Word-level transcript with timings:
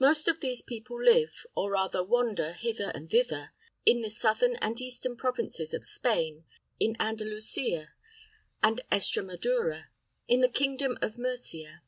Most 0.00 0.26
of 0.26 0.40
these 0.40 0.60
people 0.60 1.00
live, 1.00 1.46
or 1.54 1.70
rather 1.70 2.02
wander 2.02 2.52
hither 2.52 2.90
and 2.96 3.08
thither, 3.08 3.52
in 3.86 4.00
the 4.00 4.10
southern 4.10 4.56
and 4.56 4.80
eastern 4.80 5.16
provinces 5.16 5.72
of 5.72 5.86
Spain, 5.86 6.44
in 6.80 6.96
Andalusia, 6.98 7.92
and 8.60 8.80
Estramadura, 8.90 9.84
in 10.26 10.40
the 10.40 10.48
kingdom 10.48 10.98
of 11.00 11.16
Murcia. 11.16 11.82